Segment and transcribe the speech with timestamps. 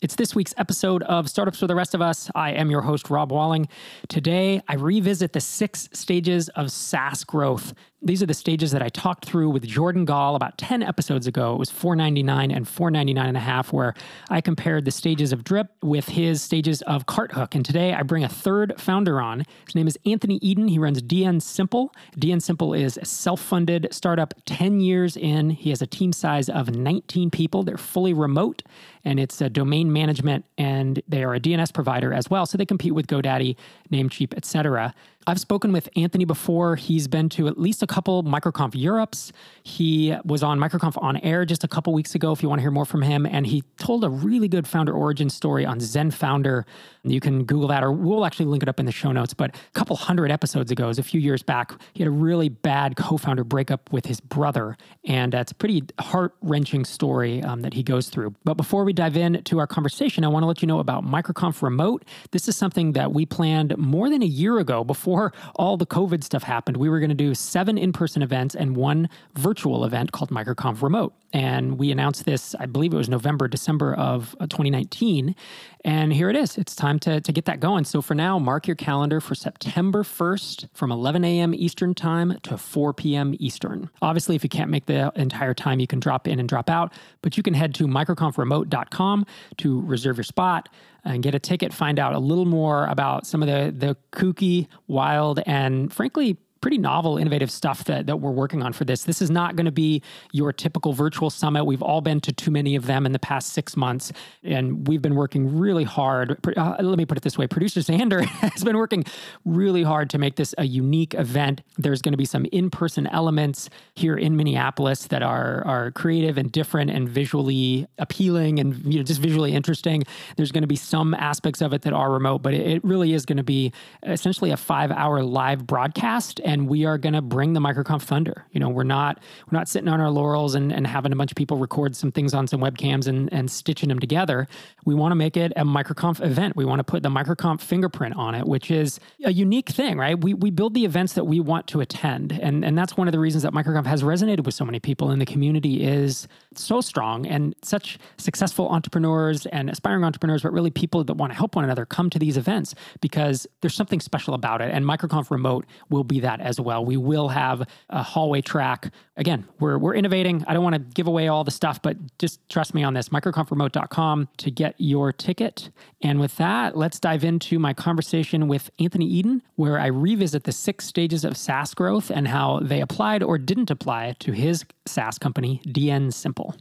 [0.00, 2.30] It's this week's episode of Startups for the Rest of Us.
[2.34, 3.68] I am your host, Rob Walling.
[4.08, 7.74] Today, I revisit the six stages of SaaS growth.
[8.00, 11.54] These are the stages that I talked through with Jordan Gal about 10 episodes ago.
[11.54, 13.94] It was 499 and 499 and a half, where
[14.30, 17.56] I compared the stages of Drip with his stages of Carthook.
[17.56, 19.44] And today I bring a third founder on.
[19.66, 20.68] His name is Anthony Eden.
[20.68, 21.88] He runs DNSimple.
[22.16, 25.50] DN Simple is a self funded startup 10 years in.
[25.50, 27.64] He has a team size of 19 people.
[27.64, 28.62] They're fully remote
[29.04, 32.46] and it's a domain management and they are a DNS provider as well.
[32.46, 33.56] So they compete with GoDaddy,
[33.90, 34.94] Namecheap, etc.
[35.28, 36.76] I've spoken with Anthony before.
[36.76, 39.30] He's been to at least a couple MicroConf Europes.
[39.62, 42.62] He was on MicroConf on air just a couple weeks ago if you want to
[42.62, 43.26] hear more from him.
[43.26, 46.64] And he told a really good founder origin story on Zen Founder.
[47.04, 49.34] You can Google that, or we'll actually link it up in the show notes.
[49.34, 52.10] But a couple hundred episodes ago, it was a few years back, he had a
[52.10, 54.78] really bad co founder breakup with his brother.
[55.04, 58.34] And it's a pretty heart wrenching story um, that he goes through.
[58.44, 61.60] But before we dive into our conversation, I want to let you know about MicroConf
[61.60, 62.06] Remote.
[62.30, 65.86] This is something that we planned more than a year ago before before all the
[65.86, 69.84] COVID stuff happened, we were going to do seven in person events and one virtual
[69.84, 71.12] event called MicroConf Remote.
[71.32, 75.34] And we announced this, I believe it was November, December of uh, 2019.
[75.84, 76.58] And here it is.
[76.58, 77.84] It's time to, to get that going.
[77.84, 81.54] So for now, mark your calendar for September 1st from 11 a.m.
[81.54, 83.34] Eastern Time to 4 p.m.
[83.38, 83.88] Eastern.
[84.02, 86.92] Obviously, if you can't make the entire time, you can drop in and drop out,
[87.22, 89.26] but you can head to microconfremote.com
[89.58, 90.68] to reserve your spot
[91.04, 94.66] and get a ticket, find out a little more about some of the, the kooky,
[94.88, 99.04] wild, and frankly, pretty novel, innovative stuff that, that we're working on for this.
[99.04, 101.64] This is not going to be your typical virtual summit.
[101.64, 105.02] We've all been to too many of them in the past six months, and we've
[105.02, 106.38] been working really hard.
[106.56, 109.04] Uh, let me put it this way producer Xander has been working
[109.44, 111.62] really hard to make this a unique event.
[111.76, 116.38] There's going to be some in person elements here in Minneapolis that are, are creative
[116.38, 120.04] and different and visually appealing and you know, just visually interesting.
[120.36, 123.12] There's going to be some aspects of it that are remote, but it, it really
[123.12, 123.72] is going to be
[124.02, 128.46] essentially a five hour live broadcast and we are going to bring the MicroConf thunder.
[128.52, 131.30] You know, we're not we're not sitting on our laurels and, and having a bunch
[131.30, 134.48] of people record some things on some webcams and, and stitching them together.
[134.86, 136.56] We want to make it a MicroConf event.
[136.56, 140.18] We want to put the MicroConf fingerprint on it, which is a unique thing, right?
[140.18, 142.32] We, we build the events that we want to attend.
[142.32, 145.10] And, and that's one of the reasons that MicroConf has resonated with so many people
[145.10, 150.70] and the community is so strong and such successful entrepreneurs and aspiring entrepreneurs, but really
[150.70, 154.32] people that want to help one another come to these events because there's something special
[154.32, 154.70] about it.
[154.72, 156.84] And MicroConf Remote will be that that as well.
[156.84, 158.92] We will have a hallway track.
[159.16, 160.44] Again, we're, we're innovating.
[160.46, 163.08] I don't want to give away all the stuff, but just trust me on this
[163.10, 165.70] microconfremote.com to get your ticket.
[166.02, 170.52] And with that, let's dive into my conversation with Anthony Eden, where I revisit the
[170.52, 175.18] six stages of SaaS growth and how they applied or didn't apply to his SaaS
[175.18, 176.58] company, DNSimple.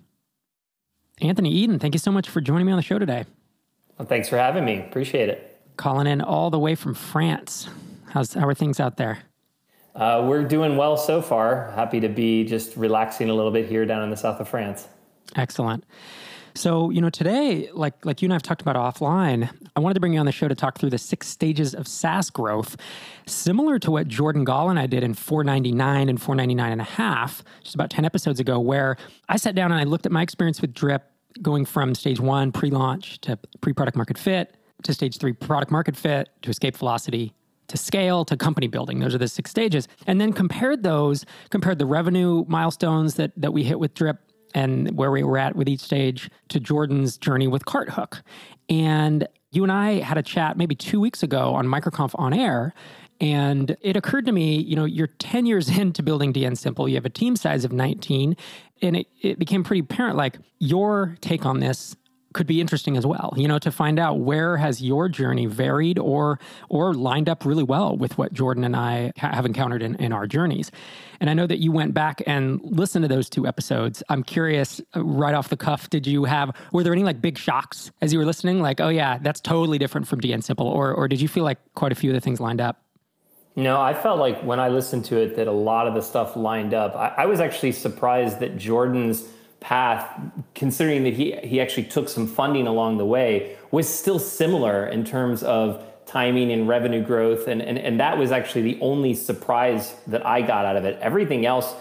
[1.21, 3.25] Anthony Eden, thank you so much for joining me on the show today.
[3.97, 4.79] Well, thanks for having me.
[4.79, 5.59] Appreciate it.
[5.75, 7.69] Calling in all the way from France.
[8.09, 9.19] How's how are things out there?
[9.97, 11.71] Uh, we're doing well so far.
[11.71, 14.87] Happy to be just relaxing a little bit here down in the south of France.
[15.35, 15.83] Excellent.
[16.53, 19.99] So, you know, today, like like you and I've talked about offline, I wanted to
[19.99, 22.77] bring you on the show to talk through the six stages of SaaS growth,
[23.25, 27.43] similar to what Jordan Gal and I did in 499 and 499 and a half,
[27.63, 28.97] just about 10 episodes ago, where
[29.29, 31.03] I sat down and I looked at my experience with Drip
[31.41, 36.29] going from stage one, pre-launch to pre-product market fit, to stage three, product market fit,
[36.41, 37.33] to escape velocity,
[37.67, 38.99] to scale to company building.
[38.99, 39.87] Those are the six stages.
[40.05, 44.19] And then compared those, compared the revenue milestones that, that we hit with Drip
[44.53, 48.23] and where we were at with each stage to Jordan's journey with Carthook.
[48.69, 52.73] And you and I had a chat maybe two weeks ago on MicroConf on air.
[53.19, 56.89] And it occurred to me, you know, you're 10 years into building DNSimple.
[56.89, 58.35] You have a team size of 19.
[58.81, 61.95] And it, it became pretty apparent like your take on this
[62.37, 65.97] could be interesting as well you know to find out where has your journey varied
[65.97, 66.39] or
[66.69, 70.13] or lined up really well with what jordan and i ha- have encountered in, in
[70.13, 70.71] our journeys.
[71.19, 74.03] And i know that you went back and listened to those two episodes.
[74.09, 77.37] I'm curious uh, right off the cuff did you have were there any like big
[77.37, 78.61] shocks as you were listening?
[78.61, 81.91] Like oh yeah that's totally different from DNSimple or or did you feel like quite
[81.91, 82.83] a few of the things lined up?
[83.55, 86.35] No, I felt like when I listened to it that a lot of the stuff
[86.35, 86.95] lined up.
[86.95, 89.23] I, I was actually surprised that Jordan's
[89.59, 90.19] path,
[90.55, 95.03] considering that he he actually took some funding along the way, was still similar in
[95.03, 99.95] terms of timing and revenue growth, and and, and that was actually the only surprise
[100.07, 100.97] that I got out of it.
[101.01, 101.73] Everything else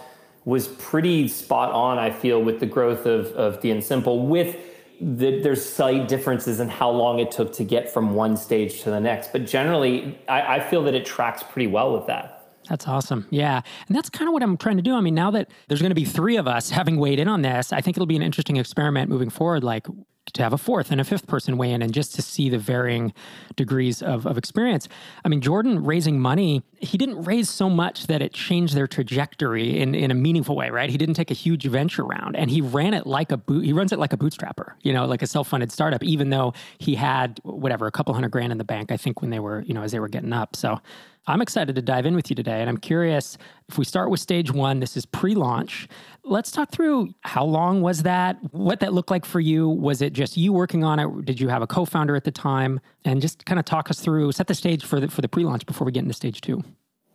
[0.45, 1.99] was pretty spot on.
[1.99, 4.57] I feel with the growth of of DNSimple with.
[4.99, 8.91] The, there's slight differences in how long it took to get from one stage to
[8.91, 12.36] the next, but generally, I, I feel that it tracks pretty well with that.
[12.69, 13.27] That's awesome.
[13.31, 13.63] Yeah.
[13.87, 14.95] And that's kind of what I'm trying to do.
[14.95, 17.43] I mean, now that there's going to be three of us having weighed in on
[17.43, 19.65] this, I think it'll be an interesting experiment moving forward.
[19.65, 19.87] Like,
[20.33, 22.59] to have a fourth and a fifth person weigh in and just to see the
[22.59, 23.13] varying
[23.55, 24.89] degrees of, of experience.
[25.25, 29.79] I mean, Jordan raising money, he didn't raise so much that it changed their trajectory
[29.79, 30.91] in, in a meaningful way, right?
[30.91, 33.73] He didn't take a huge venture round and he ran it like a boot, he
[33.73, 36.95] runs it like a bootstrapper, you know, like a self funded startup, even though he
[36.95, 39.75] had whatever, a couple hundred grand in the bank, I think, when they were, you
[39.75, 40.57] know, as they were getting up.
[40.57, 40.81] So
[41.29, 42.61] I'm excited to dive in with you today.
[42.61, 43.37] And I'm curious
[43.69, 45.89] if we start with stage one, this is pre launch.
[46.23, 48.39] Let's talk through how long was that?
[48.53, 49.69] What that looked like for you?
[49.69, 51.25] Was it just you working on it?
[51.25, 52.81] Did you have a co founder at the time?
[53.05, 55.45] And just kind of talk us through, set the stage for the, for the pre
[55.45, 56.63] launch before we get into stage two.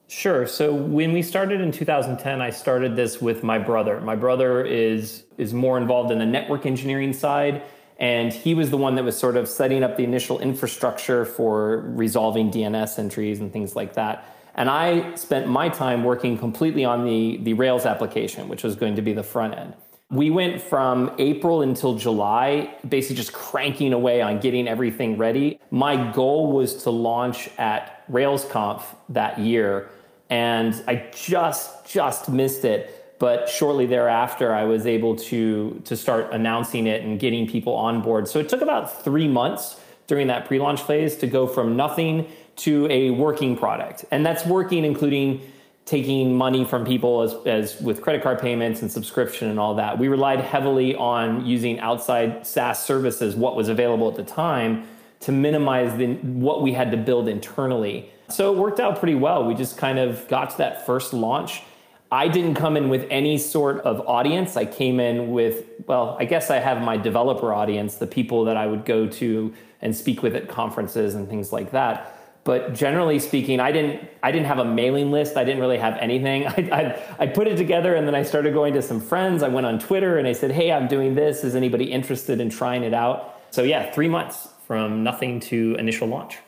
[0.09, 0.45] Sure.
[0.45, 4.01] So when we started in 2010, I started this with my brother.
[4.01, 7.63] My brother is is more involved in the network engineering side
[8.01, 11.81] and he was the one that was sort of setting up the initial infrastructure for
[11.95, 14.25] resolving DNS entries and things like that.
[14.55, 18.95] And I spent my time working completely on the, the Rails application, which was going
[18.95, 19.75] to be the front end.
[20.09, 25.59] We went from April until July, basically just cranking away on getting everything ready.
[25.69, 29.89] My goal was to launch at RailsConf that year,
[30.29, 36.33] and I just just missed it but shortly thereafter i was able to to start
[36.33, 38.27] announcing it and getting people on board.
[38.27, 42.27] So it took about three months during that pre-launch phase to go from nothing
[42.57, 44.05] to a working product.
[44.11, 45.39] And that's working including
[45.85, 49.99] taking money from people as, as with credit card payments and subscription and all that.
[49.99, 54.87] We relied heavily on using outside saas services what was available at the time
[55.21, 56.13] to minimize the,
[56.47, 58.09] what we had to build internally.
[58.29, 59.43] So it worked out pretty well.
[59.43, 61.61] We just kind of got to that first launch
[62.11, 64.57] I didn't come in with any sort of audience.
[64.57, 68.57] I came in with, well, I guess I have my developer audience, the people that
[68.57, 72.17] I would go to and speak with at conferences and things like that.
[72.43, 75.37] But generally speaking, I didn't I didn't have a mailing list.
[75.37, 76.47] I didn't really have anything.
[76.47, 79.43] I, I, I put it together and then I started going to some friends.
[79.43, 81.43] I went on Twitter and I said, "Hey, I'm doing this.
[81.43, 86.07] Is anybody interested in trying it out?" So yeah, three months from nothing to initial
[86.07, 86.39] launch.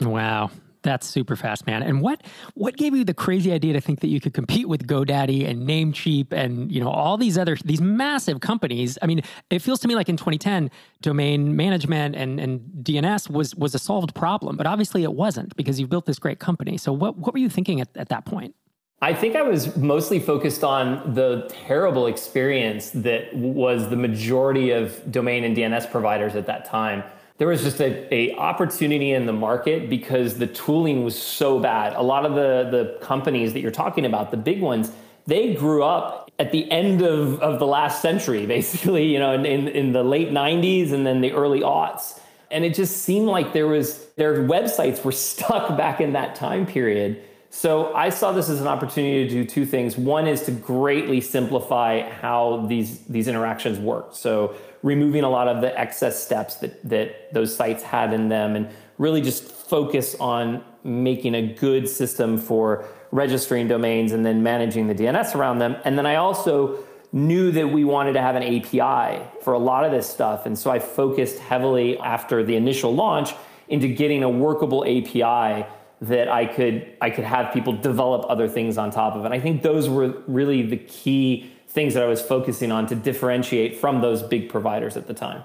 [0.00, 0.50] Wow,
[0.82, 1.82] that's super fast, man.
[1.82, 2.22] And what
[2.54, 5.68] what gave you the crazy idea to think that you could compete with GoDaddy and
[5.68, 8.98] Namecheap and you know all these other these massive companies?
[9.02, 10.70] I mean, it feels to me like in 2010,
[11.02, 15.78] domain management and, and DNS was was a solved problem, but obviously it wasn't because
[15.78, 16.76] you've built this great company.
[16.76, 18.54] So what what were you thinking at, at that point?
[19.02, 25.10] I think I was mostly focused on the terrible experience that was the majority of
[25.10, 27.02] domain and DNS providers at that time
[27.40, 31.94] there was just a, a opportunity in the market because the tooling was so bad.
[31.94, 34.92] A lot of the, the companies that you're talking about, the big ones,
[35.26, 39.46] they grew up at the end of, of the last century, basically, you know, in,
[39.46, 42.20] in, in the late 90s and then the early aughts.
[42.50, 46.66] And it just seemed like there was their websites were stuck back in that time
[46.66, 47.22] period.
[47.48, 49.96] So I saw this as an opportunity to do two things.
[49.96, 54.10] One is to greatly simplify how these these interactions work.
[54.12, 58.56] So removing a lot of the excess steps that, that those sites had in them
[58.56, 58.68] and
[58.98, 64.94] really just focus on making a good system for registering domains and then managing the
[64.94, 65.76] DNS around them.
[65.84, 69.84] And then I also knew that we wanted to have an API for a lot
[69.84, 70.46] of this stuff.
[70.46, 73.34] And so I focused heavily after the initial launch
[73.68, 75.66] into getting a workable API
[76.02, 79.24] that I could I could have people develop other things on top of.
[79.24, 82.96] And I think those were really the key things that I was focusing on to
[82.96, 85.44] differentiate from those big providers at the time.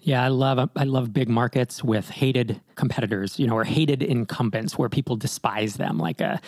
[0.00, 4.76] Yeah, I love I love big markets with hated competitors, you know, or hated incumbents
[4.76, 5.96] where people despise them.
[5.96, 6.40] Like a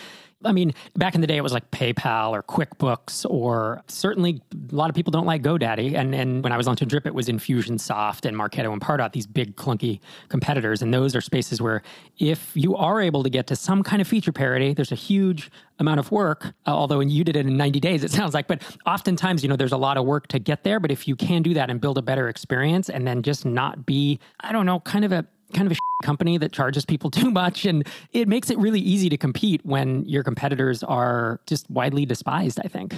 [0.45, 4.75] I mean, back in the day, it was like PayPal or QuickBooks, or certainly a
[4.75, 5.95] lot of people don't like GoDaddy.
[5.95, 9.27] And, and when I was launching Drip, it was Infusionsoft and Marketo and Pardot, these
[9.27, 10.83] big clunky competitors.
[10.83, 11.83] And those are spaces where
[12.19, 15.51] if you are able to get to some kind of feature parity, there's a huge
[15.79, 18.47] amount of work, uh, although you did it in 90 days, it sounds like.
[18.47, 20.81] But oftentimes, you know, there's a lot of work to get there.
[20.81, 23.87] But if you can do that and build a better experience and then just not
[23.87, 27.31] be, I don't know, kind of a kind of a company that charges people too
[27.31, 32.07] much and it makes it really easy to compete when your competitors are just widely
[32.07, 32.95] despised i think.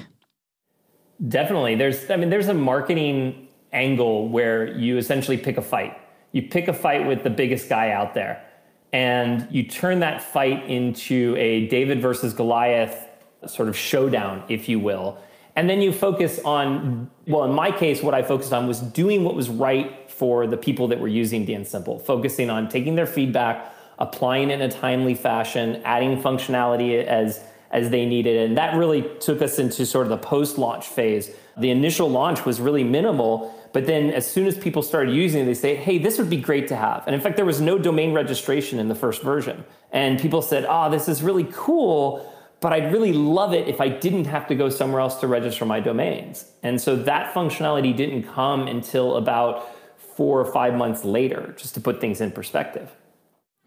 [1.29, 1.77] Definitely.
[1.77, 5.99] There's i mean there's a marketing angle where you essentially pick a fight.
[6.33, 8.47] You pick a fight with the biggest guy out there
[8.93, 13.09] and you turn that fight into a david versus goliath
[13.47, 15.19] sort of showdown if you will
[15.57, 19.25] and then you focus on well in my case what i focused on was doing
[19.25, 23.71] what was right for the people that were using DNSimple, focusing on taking their feedback,
[23.99, 28.49] applying it in a timely fashion, adding functionality as as they needed.
[28.49, 31.33] And that really took us into sort of the post-launch phase.
[31.59, 35.47] The initial launch was really minimal, but then as soon as people started using it,
[35.47, 37.03] they say, hey, this would be great to have.
[37.07, 39.65] And in fact, there was no domain registration in the first version.
[39.91, 42.25] And people said, oh, this is really cool,
[42.67, 45.65] but I'd really love it if I didn't have to go somewhere else to register
[45.65, 46.47] my domains.
[46.65, 49.71] And so that functionality didn't come until about
[50.17, 52.91] four or five months later, just to put things in perspective.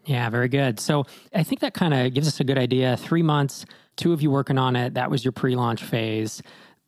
[0.04, 0.78] Yeah, very good.
[0.78, 2.98] So I think that kind of gives us a good idea.
[2.98, 3.64] Three months,
[3.96, 4.92] two of you working on it.
[4.92, 6.42] That was your pre launch phase.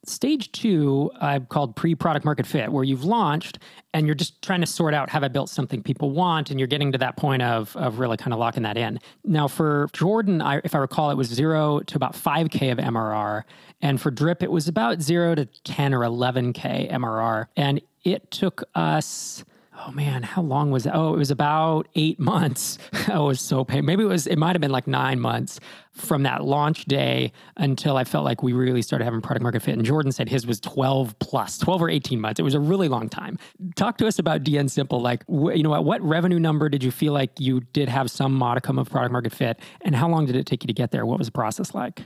[0.04, 3.60] Stage two, I've called pre product market fit, where you've launched
[3.94, 6.50] and you're just trying to sort out have I built something people want?
[6.50, 8.98] And you're getting to that point of, of really kind of locking that in.
[9.24, 13.44] Now, for Jordan, I, if I recall, it was zero to about 5K of MRR.
[13.80, 17.46] And for Drip, it was about zero to 10 or 11K MRR.
[17.56, 19.44] And it took us
[19.78, 20.92] oh man, how long was it?
[20.94, 22.78] Oh, it was about eight months.
[22.92, 23.86] it was so painful.
[23.86, 25.58] Maybe it was, it might have been like nine months
[25.92, 29.74] from that launch day until I felt like we really started having product market fit.
[29.74, 32.40] And Jordan said his was 12 plus, 12 or 18 months.
[32.40, 33.38] It was a really long time.
[33.76, 35.00] Talk to us about DNSimple.
[35.00, 38.10] Like, wh- you know, what, what revenue number did you feel like you did have
[38.10, 39.60] some modicum of product market fit?
[39.82, 41.04] And how long did it take you to get there?
[41.06, 42.02] What was the process like?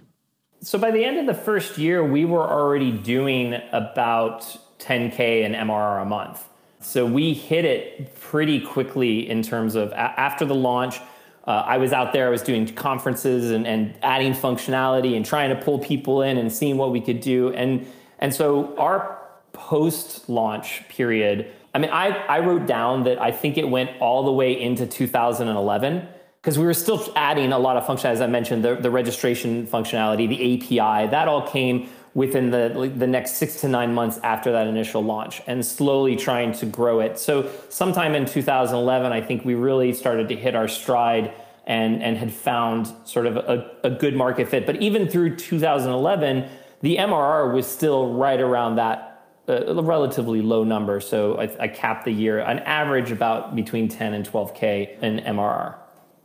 [0.60, 4.40] So by the end of the first year, we were already doing about
[4.78, 6.44] 10K in MRR a month.
[6.86, 11.00] So we hit it pretty quickly in terms of after the launch.
[11.44, 15.50] Uh, I was out there, I was doing conferences and, and adding functionality and trying
[15.50, 17.52] to pull people in and seeing what we could do.
[17.52, 17.88] And,
[18.20, 19.20] and so our
[19.52, 24.24] post launch period, I mean, I, I wrote down that I think it went all
[24.24, 26.06] the way into 2011
[26.40, 29.66] because we were still adding a lot of functionality, as I mentioned, the, the registration
[29.66, 34.50] functionality, the API, that all came within the the next six to nine months after
[34.50, 37.18] that initial launch and slowly trying to grow it.
[37.18, 41.34] So sometime in 2011, I think we really started to hit our stride
[41.66, 44.64] and and had found sort of a, a good market fit.
[44.64, 46.48] But even through 2011,
[46.80, 51.00] the MRR was still right around that uh, relatively low number.
[51.00, 55.74] So I, I capped the year on average about between 10 and 12k in MRR.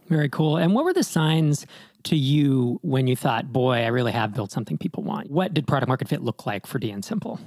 [0.07, 0.57] Very cool.
[0.57, 1.65] And what were the signs
[2.05, 5.29] to you when you thought, boy, I really have built something people want?
[5.29, 7.39] What did product market fit look like for DNSimple?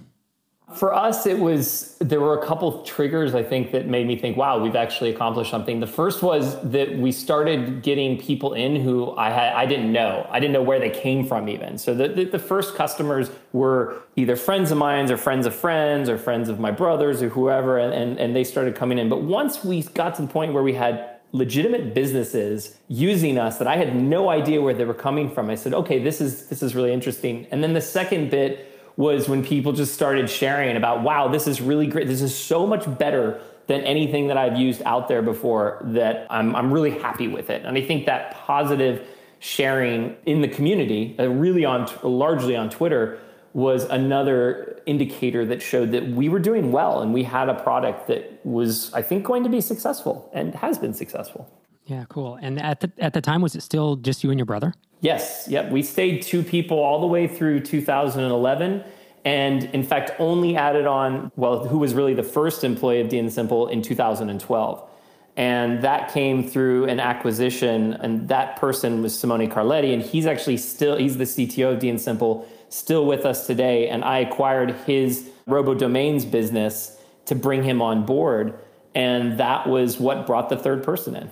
[0.75, 4.37] For us, it was there were a couple triggers I think that made me think,
[4.37, 5.79] wow, we've actually accomplished something.
[5.79, 10.27] The first was that we started getting people in who I had I didn't know.
[10.31, 11.77] I didn't know where they came from even.
[11.77, 16.09] So the, the, the first customers were either friends of mine or friends of friends
[16.09, 19.11] or friends of my brothers or whoever, and, and, and they started coming in.
[19.11, 23.67] But once we got to the point where we had legitimate businesses using us that
[23.67, 25.51] I had no idea where they were coming from.
[25.51, 27.47] I said, okay, this is this is really interesting.
[27.51, 31.61] And then the second bit was when people just started sharing about, wow, this is
[31.61, 32.07] really great.
[32.07, 36.55] This is so much better than anything that I've used out there before that I'm,
[36.55, 37.65] I'm really happy with it.
[37.65, 39.05] And I think that positive
[39.41, 43.19] sharing in the community, uh, really on largely on Twitter,
[43.55, 48.09] was another indicator that showed that we were doing well and we had a product
[48.09, 51.49] that was, I think, going to be successful and has been successful.
[51.87, 52.37] Yeah, cool.
[52.43, 54.75] And at the at the time, was it still just you and your brother?
[55.01, 55.47] Yes.
[55.49, 55.71] Yep.
[55.71, 58.83] We stayed two people all the way through 2011,
[59.25, 63.71] and in fact, only added on well, who was really the first employee of DNSimple
[63.71, 64.91] in 2012.
[65.37, 70.57] And that came through an acquisition, and that person was Simone Carletti, and he's actually
[70.57, 73.89] still he's the CTO of DNSimple still with us today.
[73.89, 78.59] And I acquired his Robo Domains business to bring him on board.
[78.95, 81.31] And that was what brought the third person in.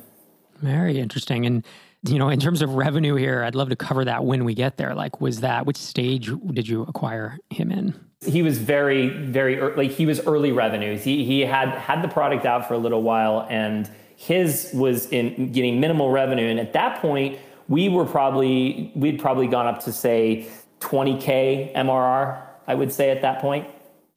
[0.58, 1.44] Very interesting.
[1.44, 1.66] And,
[2.06, 4.76] you know, in terms of revenue here, I'd love to cover that when we get
[4.76, 4.94] there.
[4.94, 7.94] Like, was that, which stage did you acquire him in?
[8.24, 11.02] He was very, very, early, like, he was early revenues.
[11.02, 15.50] He, he had had the product out for a little while and his was in
[15.50, 16.46] getting minimal revenue.
[16.46, 20.48] And at that point, we were probably, we'd probably gone up to say
[20.82, 23.66] 20K MRR, I would say at that point.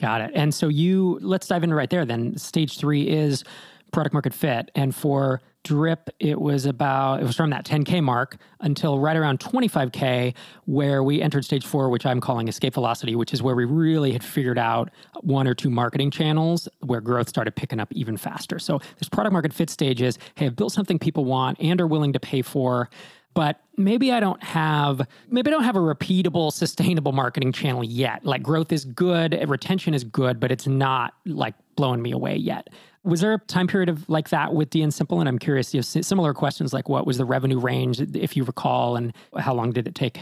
[0.01, 0.31] Got it.
[0.33, 2.37] And so you, let's dive into right there then.
[2.37, 3.43] Stage three is
[3.91, 4.71] product market fit.
[4.75, 9.39] And for Drip, it was about, it was from that 10K mark until right around
[9.39, 13.65] 25K, where we entered stage four, which I'm calling escape velocity, which is where we
[13.65, 14.91] really had figured out
[15.21, 18.59] one or two marketing channels where growth started picking up even faster.
[18.59, 20.19] So there's product market fit stages.
[20.35, 22.89] Hey, I've built something people want and are willing to pay for
[23.35, 28.25] but maybe I don't have maybe I don't have a repeatable sustainable marketing channel yet.
[28.25, 32.69] Like growth is good, retention is good, but it's not like blowing me away yet.
[33.03, 35.19] Was there a time period of like that with DNSimple?
[35.19, 38.95] And I'm curious, you similar questions like what was the revenue range, if you recall,
[38.95, 40.21] and how long did it take?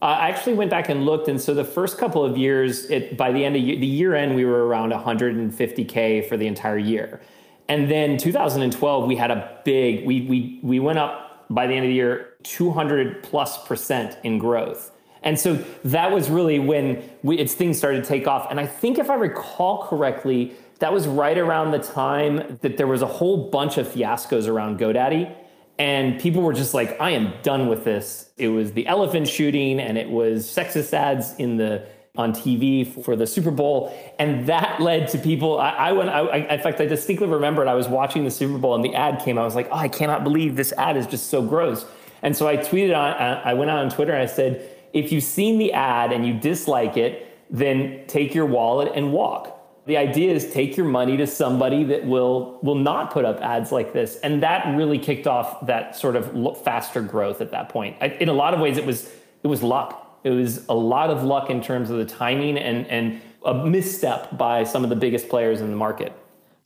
[0.00, 3.30] I actually went back and looked, and so the first couple of years, it, by
[3.30, 7.20] the end of year, the year end, we were around 150k for the entire year,
[7.68, 11.84] and then 2012 we had a big we we we went up by the end
[11.84, 14.92] of the year 200 plus percent in growth.
[15.22, 18.48] And so that was really when we, its things started to take off.
[18.50, 22.88] And I think if I recall correctly, that was right around the time that there
[22.88, 25.32] was a whole bunch of fiascos around GoDaddy.
[25.78, 28.30] And people were just like, I am done with this.
[28.36, 33.16] It was the elephant shooting and it was sexist ads in the on TV for
[33.16, 33.96] the Super Bowl.
[34.18, 35.58] And that led to people.
[35.58, 38.74] I, I went, I, in fact, I distinctly remembered I was watching the Super Bowl
[38.74, 39.38] and the ad came.
[39.38, 41.86] I was like, oh, I cannot believe this ad is just so gross.
[42.20, 45.10] And so I tweeted on, uh, I went out on Twitter and I said, if
[45.10, 49.58] you've seen the ad and you dislike it, then take your wallet and walk.
[49.86, 53.72] The idea is take your money to somebody that will will not put up ads
[53.72, 58.00] like this, and that really kicked off that sort of faster growth at that point.
[58.00, 59.10] In a lot of ways, it was
[59.42, 60.01] it was luck.
[60.24, 64.36] It was a lot of luck in terms of the timing and and a misstep
[64.38, 66.12] by some of the biggest players in the market.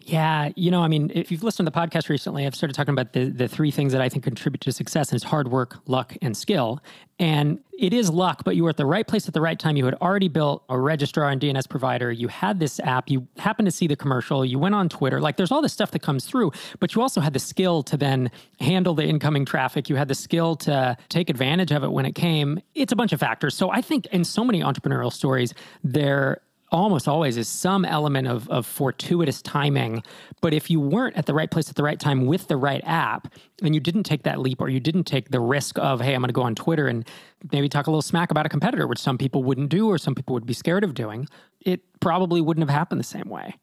[0.06, 2.92] Yeah, you know, I mean, if you've listened to the podcast recently, I've started talking
[2.92, 5.78] about the the three things that I think contribute to success, and it's hard work,
[5.88, 6.80] luck, and skill.
[7.18, 9.76] And it is luck, but you were at the right place at the right time.
[9.76, 12.12] You had already built a registrar and DNS provider.
[12.12, 13.10] You had this app.
[13.10, 14.44] You happened to see the commercial.
[14.44, 15.20] You went on Twitter.
[15.20, 17.96] Like, there's all this stuff that comes through, but you also had the skill to
[17.96, 19.88] then handle the incoming traffic.
[19.88, 22.60] You had the skill to take advantage of it when it came.
[22.76, 23.56] It's a bunch of factors.
[23.56, 26.42] So I think in so many entrepreneurial stories, there
[26.72, 30.02] almost always is some element of, of fortuitous timing.
[30.40, 32.82] But if you weren't at the right place at the right time with the right
[32.84, 33.32] app,
[33.62, 36.20] and you didn't take that leap or you didn't take the risk of, hey, I'm
[36.20, 37.06] going to go on Twitter and
[37.52, 40.14] maybe talk a little smack about a competitor, which some people wouldn't do or some
[40.14, 41.28] people would be scared of doing,
[41.60, 43.54] it probably wouldn't have happened the same way.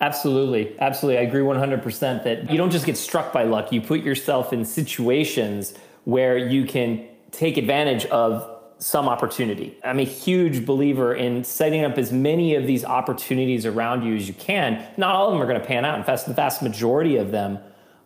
[0.00, 0.76] Absolutely.
[0.80, 1.18] Absolutely.
[1.18, 3.72] I agree 100% that you don't just get struck by luck.
[3.72, 8.51] You put yourself in situations where you can take advantage of
[8.82, 9.78] some opportunity.
[9.84, 14.26] I'm a huge believer in setting up as many of these opportunities around you as
[14.26, 14.84] you can.
[14.96, 15.96] Not all of them are going to pan out.
[15.98, 17.60] In fact, the vast majority of them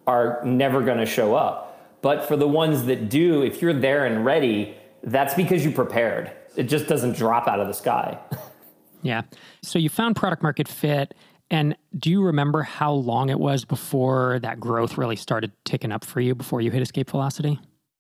[0.06, 1.99] are never going to show up.
[2.02, 6.30] But for the ones that do, if you're there and ready, that's because you prepared.
[6.56, 8.18] It just doesn't drop out of the sky.
[9.02, 9.23] yeah.
[9.62, 11.14] So you found product market fit.
[11.50, 16.04] And do you remember how long it was before that growth really started ticking up
[16.04, 17.59] for you before you hit escape velocity?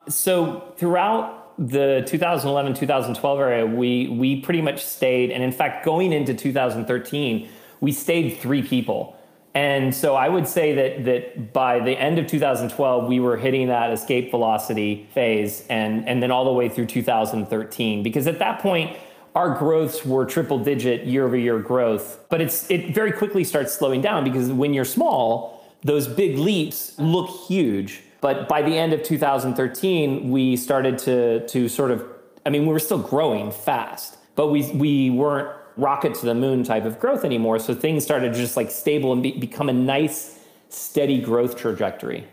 [0.08, 6.12] So throughout the 2011 2012 area we we pretty much stayed and in fact going
[6.12, 7.48] into 2013
[7.80, 9.16] we stayed three people.
[9.54, 13.68] And so i would say that that by the end of 2012 we were hitting
[13.68, 18.60] that escape velocity phase and and then all the way through 2013 because at that
[18.60, 18.98] point
[19.34, 23.72] our growths were triple digit year over year growth but it's it very quickly starts
[23.72, 28.92] slowing down because when you're small those big leaps look huge but by the end
[28.92, 32.04] of 2013, we started to, to sort of,
[32.44, 36.64] I mean, we were still growing fast, but we, we weren't rocket to the moon
[36.64, 37.60] type of growth anymore.
[37.60, 42.26] So things started just like stable and be, become a nice, steady growth trajectory.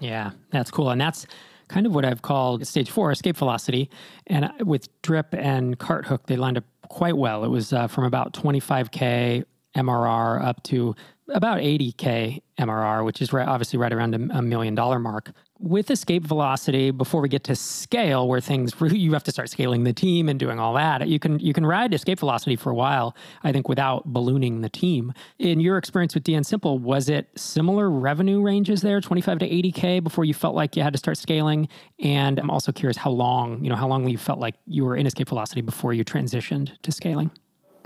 [0.00, 0.90] Yeah, that's cool.
[0.90, 1.26] And that's
[1.68, 3.88] kind of what I've called stage four escape velocity.
[4.26, 7.42] And with Drip and CartHook, they lined up quite well.
[7.42, 10.94] It was uh, from about 25K MRR up to
[11.30, 15.32] about 80K MRR, which is right, obviously right around a, a million dollar mark.
[15.60, 19.84] With escape velocity, before we get to scale, where things you have to start scaling
[19.84, 22.74] the team and doing all that, you can you can ride escape velocity for a
[22.74, 23.14] while.
[23.42, 25.12] I think without ballooning the team.
[25.38, 30.24] In your experience with DNSimple, was it similar revenue ranges there, 25 to 80k, before
[30.24, 31.68] you felt like you had to start scaling?
[32.00, 34.96] And I'm also curious how long, you know, how long you felt like you were
[34.96, 37.30] in escape velocity before you transitioned to scaling.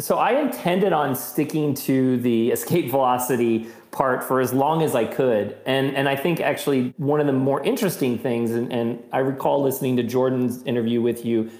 [0.00, 5.04] So I intended on sticking to the escape velocity part for as long as I
[5.04, 5.56] could.
[5.66, 9.62] And, and I think actually one of the more interesting things, and, and I recall
[9.62, 11.50] listening to Jordan's interview with you,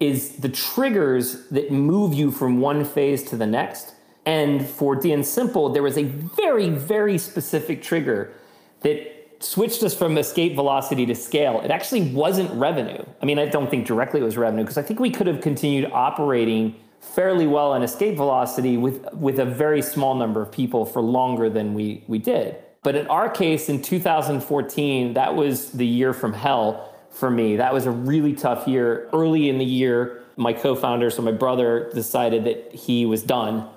[0.00, 3.94] is the triggers that move you from one phase to the next.
[4.24, 8.32] And for DNSimple, there was a very, very specific trigger
[8.80, 11.60] that switched us from escape velocity to scale.
[11.60, 13.04] It actually wasn't revenue.
[13.20, 15.40] I mean, I don't think directly it was revenue because I think we could have
[15.40, 20.86] continued operating fairly well in escape velocity with, with a very small number of people
[20.86, 22.56] for longer than we, we did.
[22.82, 27.56] But in our case, in 2014, that was the year from hell for me.
[27.56, 29.10] That was a really tough year.
[29.12, 33.68] Early in the year, my co founder, so my brother, decided that he was done,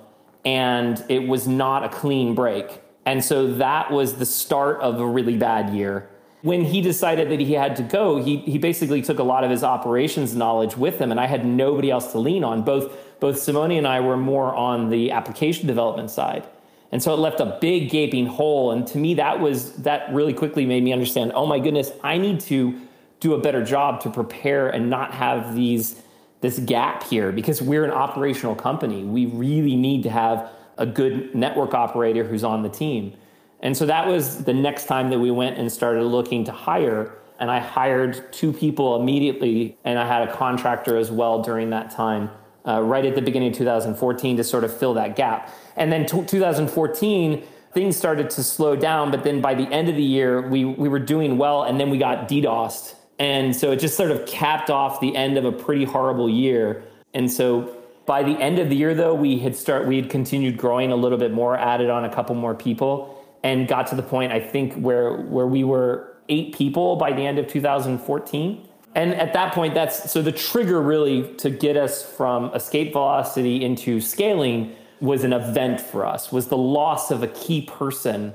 [0.44, 2.80] and it was not a clean break.
[3.04, 6.08] And so that was the start of a really bad year
[6.46, 9.50] when he decided that he had to go, he, he basically took a lot of
[9.50, 12.62] his operations knowledge with him, and I had nobody else to lean on.
[12.62, 16.46] Both both Simone and I were more on the application development side.
[16.92, 18.70] And so it left a big gaping hole.
[18.72, 22.18] And to me, that was that really quickly made me understand, oh my goodness, I
[22.18, 22.80] need to
[23.20, 26.00] do a better job to prepare and not have these
[26.42, 29.02] this gap here because we're an operational company.
[29.02, 33.14] We really need to have a good network operator who's on the team.
[33.60, 37.16] And so that was the next time that we went and started looking to hire.
[37.40, 41.90] And I hired two people immediately, and I had a contractor as well during that
[41.90, 42.30] time
[42.66, 45.52] uh, right at the beginning of 2014 to sort of fill that gap.
[45.76, 49.96] And then t- 2014, things started to slow down, but then by the end of
[49.96, 52.94] the year, we, we were doing well, and then we got DDoSed.
[53.18, 56.82] And so it just sort of capped off the end of a pretty horrible year.
[57.14, 57.76] And so
[58.06, 60.96] By the end of the year, though, we had start we had continued growing a
[60.96, 64.38] little bit more, added on a couple more people, and got to the point I
[64.40, 68.65] think where where we were eight people by the end of 2014.
[68.96, 73.62] And at that point, that's so the trigger really to get us from escape velocity
[73.62, 78.32] into scaling was an event for us, was the loss of a key person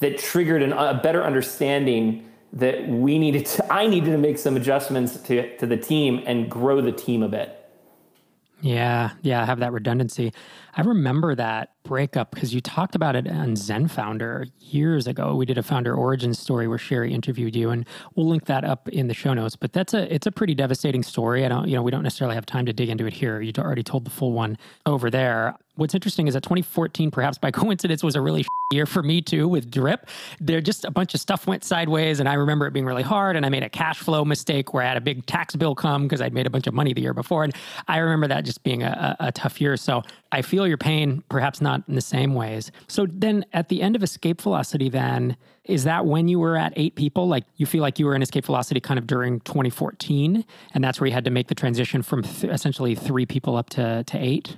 [0.00, 4.56] that triggered an, a better understanding that we needed to, I needed to make some
[4.56, 7.58] adjustments to, to the team and grow the team a bit.
[8.60, 10.34] Yeah, yeah, have that redundancy.
[10.76, 15.36] I remember that breakup because you talked about it on Zen Founder years ago.
[15.36, 18.88] We did a founder origin story where Sherry interviewed you, and we'll link that up
[18.88, 19.54] in the show notes.
[19.54, 21.44] But that's a it's a pretty devastating story.
[21.44, 23.40] I don't, you know, we don't necessarily have time to dig into it here.
[23.40, 27.50] You already told the full one over there what's interesting is that 2014, perhaps by
[27.50, 30.08] coincidence, was a really year for me too with Drip.
[30.40, 33.36] There just a bunch of stuff went sideways, and I remember it being really hard.
[33.36, 36.04] And I made a cash flow mistake where I had a big tax bill come
[36.04, 37.54] because I'd made a bunch of money the year before, and
[37.88, 39.76] I remember that just being a, a, a tough year.
[39.76, 42.70] So I feel your pain, perhaps not in the same ways.
[42.88, 46.72] So then, at the end of Escape Velocity, then is that when you were at
[46.76, 47.26] eight people?
[47.26, 51.00] Like you feel like you were in Escape Velocity kind of during 2014, and that's
[51.00, 54.18] where you had to make the transition from th- essentially three people up to to
[54.18, 54.56] eight.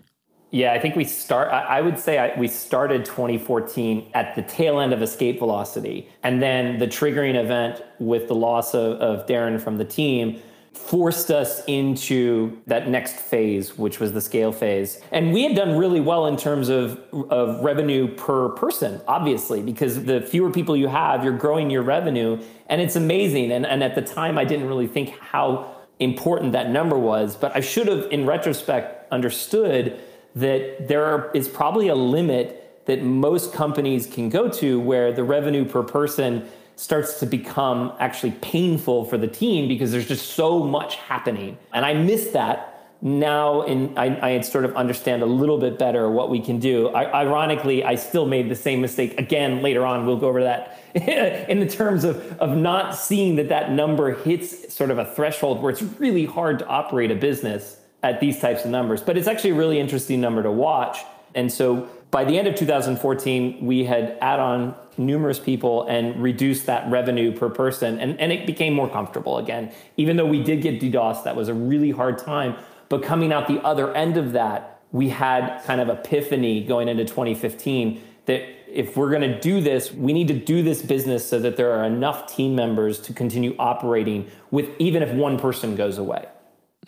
[0.53, 1.49] Yeah, I think we start.
[1.49, 6.41] I would say I, we started 2014 at the tail end of escape velocity, and
[6.41, 10.41] then the triggering event with the loss of, of Darren from the team
[10.77, 15.01] forced us into that next phase, which was the scale phase.
[15.11, 20.05] And we had done really well in terms of, of revenue per person, obviously, because
[20.05, 22.41] the fewer people you have, you're growing your revenue.
[22.69, 23.51] And it's amazing.
[23.51, 27.35] And, and at the time, I didn't really think how important that number was.
[27.35, 29.99] But I should have, in retrospect, understood
[30.37, 35.65] that there is probably a limit that most companies can go to where the revenue
[35.65, 40.97] per person starts to become actually painful for the team because there's just so much
[40.97, 41.59] happening.
[41.73, 42.73] And I missed that.
[43.03, 46.89] Now, in, I, I sort of understand a little bit better what we can do.
[46.89, 50.07] I, ironically, I still made the same mistake again later on.
[50.07, 54.73] We'll go over that in the terms of, of not seeing that that number hits
[54.75, 58.65] sort of a threshold where it's really hard to operate a business at these types
[58.65, 59.03] of numbers.
[59.03, 60.99] But it's actually a really interesting number to watch.
[61.35, 66.63] And so by the end of 2014, we had add on numerous people and reduce
[66.65, 67.99] that revenue per person.
[67.99, 69.73] And, and it became more comfortable again.
[69.97, 72.57] Even though we did get DDoS, that was a really hard time.
[72.89, 77.05] But coming out the other end of that, we had kind of epiphany going into
[77.05, 81.39] 2015 that if we're going to do this, we need to do this business so
[81.41, 85.99] that there are enough team members to continue operating with even if one person goes
[85.99, 86.27] away.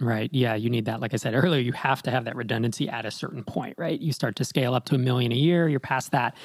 [0.00, 0.30] Right.
[0.32, 1.00] Yeah, you need that.
[1.00, 3.98] Like I said earlier, you have to have that redundancy at a certain point, right?
[4.00, 6.36] You start to scale up to a million a year, you're past that,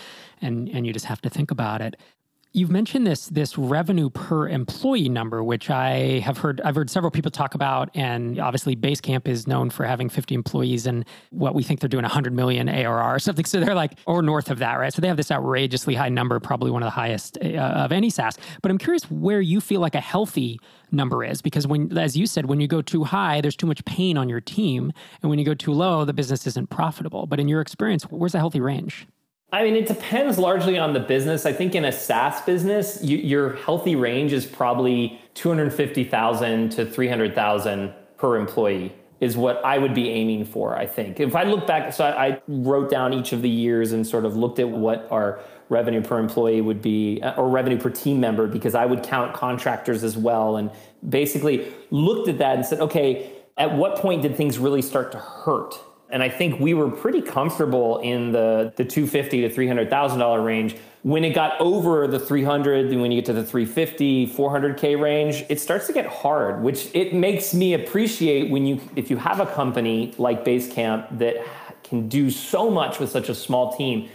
[0.42, 1.96] and and you just have to think about it.
[2.56, 7.10] You've mentioned this this revenue per employee number, which I have heard I've heard several
[7.10, 11.64] people talk about, and obviously Basecamp is known for having 50 employees and what we
[11.64, 13.46] think they're doing 100 million ARR or something.
[13.46, 14.94] So they're like or north of that, right?
[14.94, 18.12] So they have this outrageously high number, probably one of the highest uh, of any
[18.12, 18.38] SaaS.
[18.62, 20.60] But I'm curious where you feel like a healthy
[20.92, 23.84] number is because when as you said when you go too high there's too much
[23.86, 27.40] pain on your team and when you go too low the business isn't profitable but
[27.40, 29.08] in your experience where's a healthy range
[29.54, 31.46] I mean, it depends largely on the business.
[31.46, 37.94] I think in a SaaS business, you, your healthy range is probably 250,000 to 300,000
[38.18, 41.20] per employee is what I would be aiming for, I think.
[41.20, 44.26] If I look back, so I, I, wrote down each of the years and sort
[44.26, 45.40] of looked at what our
[45.70, 49.36] revenue per employee would be, uh, or revenue per team member, because I would count
[49.36, 50.58] contractors as well.
[50.58, 50.72] And
[51.08, 55.20] basically looked at that and said, okay, at what point did things really start to
[55.20, 55.80] hurt?
[56.10, 60.76] And I think we were pretty comfortable in the, the 250 to $300,000 range.
[61.02, 65.44] When it got over the 300, then when you get to the 350, 400K range,
[65.50, 69.40] it starts to get hard, which it makes me appreciate when you, if you have
[69.40, 71.38] a company like Basecamp that
[71.84, 74.10] can do so much with such a small team,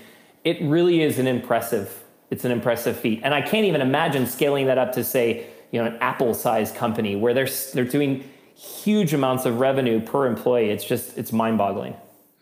[0.44, 3.20] it really is an impressive, it's an impressive feat.
[3.22, 6.74] And I can't even imagine scaling that up to say, you know, an Apple sized
[6.74, 10.70] company where they're, they're doing huge amounts of revenue per employee.
[10.70, 11.94] It's just it's mind boggling.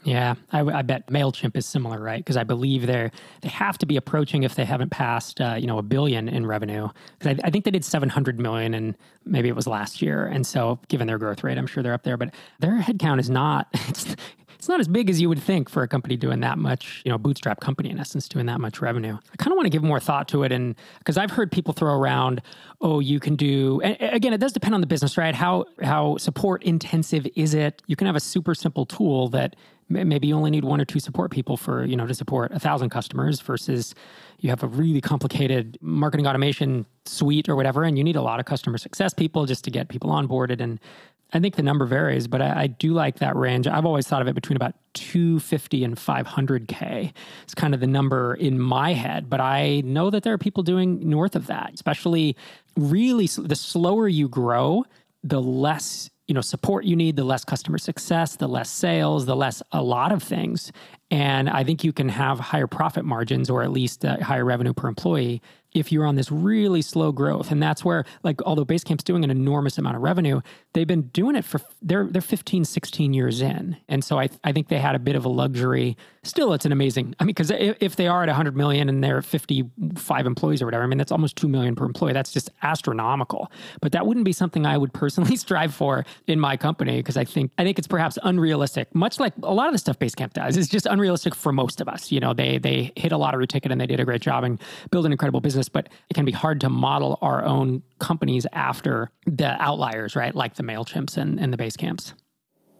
[0.02, 2.20] Yeah, I, I, bet Mailchimp is similar, right?
[2.20, 5.66] Because I believe they're they have to be approaching if they haven't passed, uh, you
[5.66, 6.88] know, a billion in revenue.
[7.18, 10.26] Because I, I, think they did seven hundred million, and maybe it was last year.
[10.26, 12.16] And so, given their growth rate, I'm sure they're up there.
[12.16, 13.68] But their headcount is not.
[13.88, 14.16] It's,
[14.56, 17.10] it's not as big as you would think for a company doing that much, you
[17.10, 19.16] know, bootstrap company in essence doing that much revenue.
[19.32, 20.52] I kind of want to give more thought to it.
[20.52, 22.42] And because I've heard people throw around,
[22.80, 25.34] oh, you can do, again, it does depend on the business, right?
[25.34, 27.82] How, how support intensive is it?
[27.86, 29.56] You can have a super simple tool that
[29.88, 32.58] maybe you only need one or two support people for you know to support a
[32.58, 33.94] thousand customers versus
[34.40, 38.40] you have a really complicated marketing automation suite or whatever and you need a lot
[38.40, 40.80] of customer success people just to get people onboarded and
[41.32, 43.66] I think the number varies, but I, I, do like that range.
[43.66, 47.12] I've always thought of it between about 250 and 500K.
[47.42, 50.62] It's kind of the number in my head, but I know that there are people
[50.62, 52.36] doing north of that, especially
[52.76, 54.84] really the slower you grow,
[55.24, 59.36] the less you know support you need the less customer success the less sales the
[59.36, 60.72] less a lot of things
[61.10, 64.72] and i think you can have higher profit margins or at least uh, higher revenue
[64.72, 65.40] per employee
[65.80, 67.50] if you're on this really slow growth.
[67.50, 70.40] And that's where, like, although Basecamp's doing an enormous amount of revenue,
[70.72, 73.76] they've been doing it for, they're, they're 15, 16 years in.
[73.88, 75.96] And so I, I think they had a bit of a luxury.
[76.22, 79.22] Still, it's an amazing, I mean, because if they are at 100 million and they're
[79.22, 82.12] 55 employees or whatever, I mean, that's almost 2 million per employee.
[82.12, 83.50] That's just astronomical.
[83.80, 87.24] But that wouldn't be something I would personally strive for in my company because I
[87.24, 90.56] think, I think it's perhaps unrealistic, much like a lot of the stuff Basecamp does.
[90.56, 92.10] It's just unrealistic for most of us.
[92.10, 94.60] You know, they, they hit a lottery ticket and they did a great job and
[94.90, 98.46] build an incredible business business, but it can be hard to model our own companies
[98.52, 100.34] after the outliers, right?
[100.34, 102.14] Like the MailChimps and, and the Basecamps.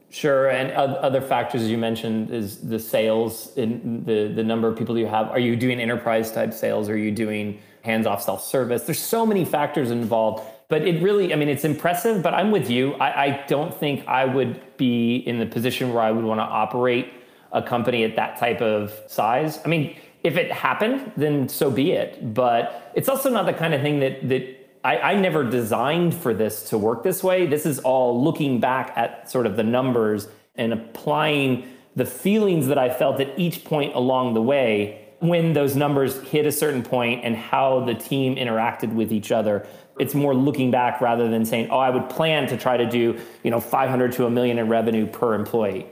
[0.09, 4.96] Sure, and other factors you mentioned is the sales, in the the number of people
[4.96, 5.29] you have.
[5.31, 6.88] Are you doing enterprise type sales?
[6.88, 8.85] Are you doing hands off self service?
[8.85, 12.22] There's so many factors involved, but it really, I mean, it's impressive.
[12.22, 12.94] But I'm with you.
[12.94, 16.44] I, I don't think I would be in the position where I would want to
[16.44, 17.12] operate
[17.53, 19.59] a company at that type of size.
[19.64, 22.34] I mean, if it happened, then so be it.
[22.34, 24.42] But it's also not the kind of thing that that
[24.84, 27.46] I, I, never designed for this to work this way.
[27.46, 32.78] This is all looking back at sort of the numbers and applying the feelings that
[32.78, 37.24] I felt at each point along the way when those numbers hit a certain point
[37.24, 39.66] and how the team interacted with each other.
[39.98, 43.16] It's more looking back rather than saying, "Oh, I would plan to try to do,
[43.44, 45.86] you know, 500 to a million in revenue per employee."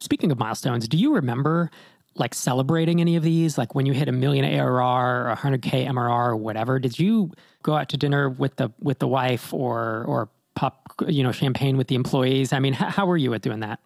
[0.00, 1.70] Speaking of milestones, do you remember
[2.18, 3.58] like celebrating any of these?
[3.58, 7.76] Like when you hit a million ARR or 100k MRR or whatever, did you go
[7.76, 11.88] out to dinner with the with the wife or or pop you know champagne with
[11.88, 12.52] the employees?
[12.52, 13.80] I mean, how, how were you at doing that?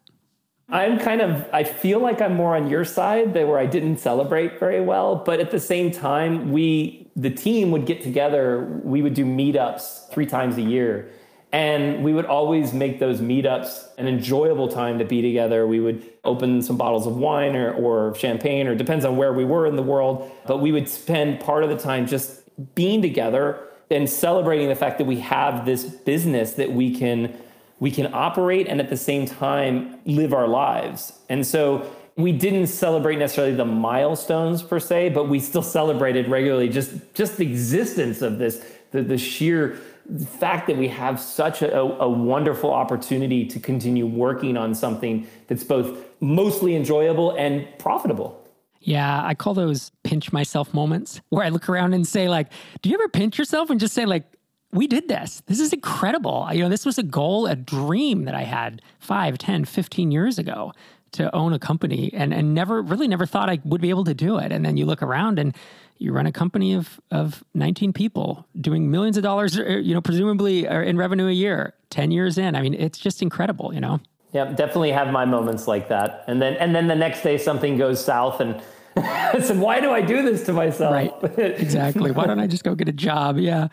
[0.69, 3.99] I'm kind of I feel like I'm more on your side that where I didn't
[3.99, 8.81] celebrate very well, but at the same time, we the team would get together.
[8.85, 11.11] We would do meetups three times a year
[11.53, 15.67] and we would always make those meetups an enjoyable time to be together.
[15.67, 19.45] We would open some bottles of wine or, or champagne, or depends on where we
[19.45, 20.31] were in the world.
[20.47, 22.43] But we would spend part of the time just
[22.75, 27.37] being together and celebrating the fact that we have this business that we can
[27.81, 31.15] we can operate and at the same time live our lives.
[31.31, 36.69] And so we didn't celebrate necessarily the milestones per se, but we still celebrated regularly
[36.69, 39.79] just just the existence of this, the, the sheer
[40.11, 45.27] the fact that we have such a, a, wonderful opportunity to continue working on something
[45.46, 48.37] that's both mostly enjoyable and profitable.
[48.81, 52.51] Yeah, I call those pinch myself moments where I look around and say, like,
[52.83, 54.25] do you ever pinch yourself and just say, like,
[54.73, 55.42] we did this.
[55.46, 56.49] This is incredible.
[56.53, 60.38] You know, this was a goal, a dream that I had 5, 10, 15 years
[60.38, 60.73] ago
[61.12, 64.14] to own a company and, and never really never thought I would be able to
[64.14, 64.53] do it.
[64.53, 65.57] And then you look around and
[66.01, 70.01] you run a company of of 19 people doing millions of dollars, uh, you know,
[70.01, 72.57] presumably uh, in revenue a year, 10 years in.
[72.57, 74.01] I mean, it's just incredible, you know.
[74.33, 76.25] Yeah, definitely have my moments like that.
[76.27, 78.61] And then and then the next day something goes south and
[78.97, 80.93] I said, why do I do this to myself?
[80.93, 81.13] Right.
[81.61, 82.11] Exactly.
[82.11, 83.39] why don't I just go get a job?
[83.39, 83.69] Yeah.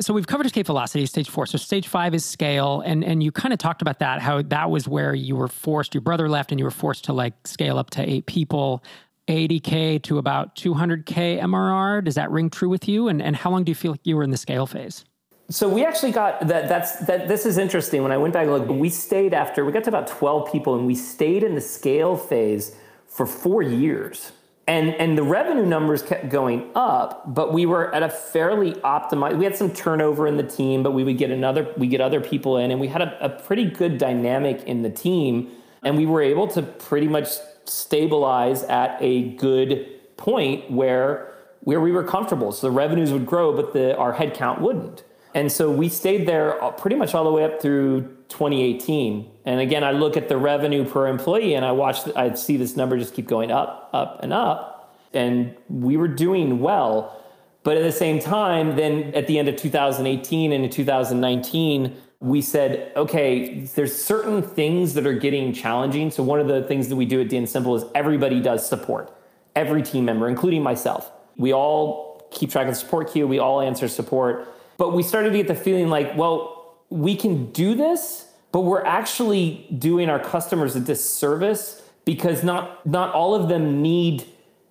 [0.00, 1.46] So we've covered escape velocity, stage four.
[1.46, 4.70] So stage five is scale, and and you kind of talked about that, how that
[4.70, 5.94] was where you were forced.
[5.94, 8.82] Your brother left, and you were forced to like scale up to eight people.
[9.28, 12.04] 80K to about 200K MRR.
[12.04, 13.08] Does that ring true with you?
[13.08, 15.04] And, and how long do you feel like you were in the scale phase?
[15.50, 16.68] So we actually got that.
[16.68, 17.28] That's that.
[17.28, 18.02] This is interesting.
[18.02, 20.86] When I went back, look, we stayed after we got to about twelve people, and
[20.86, 22.74] we stayed in the scale phase
[23.06, 24.32] for four years.
[24.66, 29.36] And and the revenue numbers kept going up, but we were at a fairly optimized.
[29.36, 31.70] We had some turnover in the team, but we would get another.
[31.76, 34.88] We get other people in, and we had a, a pretty good dynamic in the
[34.88, 35.50] team,
[35.82, 37.28] and we were able to pretty much
[37.66, 42.52] stabilize at a good point where where we were comfortable.
[42.52, 45.04] So the revenues would grow, but the our headcount wouldn't.
[45.34, 49.28] And so we stayed there uh, pretty much all the way up through 2018.
[49.44, 52.76] And again, I look at the revenue per employee and I watch, I see this
[52.76, 54.96] number just keep going up, up, and up.
[55.12, 57.20] And we were doing well.
[57.64, 62.40] But at the same time, then at the end of 2018 and in 2019, we
[62.40, 66.10] said, okay, there's certain things that are getting challenging.
[66.10, 69.14] So one of the things that we do at DNSimple is everybody does support,
[69.54, 71.12] every team member, including myself.
[71.36, 73.26] We all keep track of support queue.
[73.26, 74.48] We all answer support.
[74.78, 78.84] But we started to get the feeling like, well, we can do this, but we're
[78.86, 84.24] actually doing our customers a disservice because not not all of them need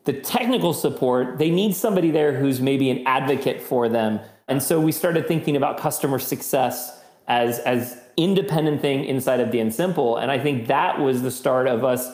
[0.05, 1.37] the technical support.
[1.37, 4.21] They need somebody there who's maybe an advocate for them.
[4.47, 10.21] And so we started thinking about customer success as as independent thing inside of DNSimple.
[10.21, 12.09] And I think that was the start of us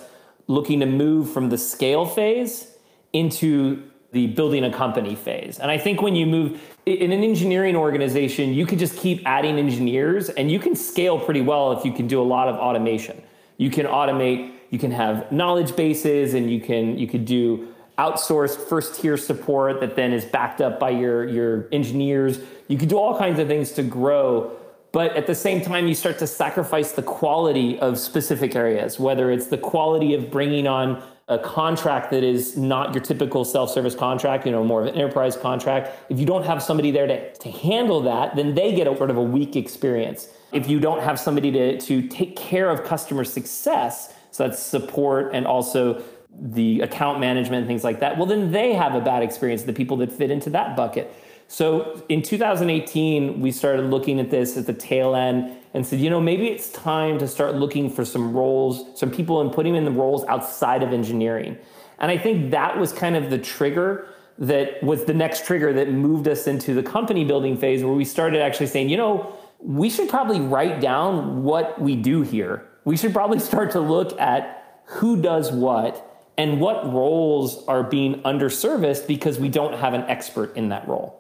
[0.48, 2.76] looking to move from the scale phase
[3.14, 5.60] into the building a company phase.
[5.60, 9.60] And I think when you move in an engineering organization, you can just keep adding
[9.60, 13.22] engineers and you can scale pretty well if you can do a lot of automation.
[13.58, 17.68] You can automate, you can have knowledge bases and you can you could do
[18.00, 22.40] outsourced first tier support that then is backed up by your your engineers.
[22.68, 24.58] You can do all kinds of things to grow
[24.92, 29.32] but at the same time you start to sacrifice the quality of specific areas whether
[29.32, 34.48] it's the quality of bringing on a contract that is not your typical self-service contract,
[34.48, 37.52] you know, more of an enterprise contract, if you don't have somebody there to, to
[37.52, 40.28] handle that, then they get a sort of a weak experience.
[40.52, 45.30] If you don't have somebody to, to take care of customer success, so that's support
[45.36, 49.22] and also the account management and things like that, well, then they have a bad
[49.22, 51.14] experience, the people that fit into that bucket.
[51.52, 56.08] So in 2018, we started looking at this at the tail end and said, you
[56.08, 59.84] know, maybe it's time to start looking for some roles, some people and putting them
[59.84, 61.58] in the roles outside of engineering.
[61.98, 64.08] And I think that was kind of the trigger
[64.38, 68.06] that was the next trigger that moved us into the company building phase where we
[68.06, 72.68] started actually saying, you know, we should probably write down what we do here.
[72.86, 76.06] We should probably start to look at who does what
[76.38, 81.19] and what roles are being underserviced because we don't have an expert in that role.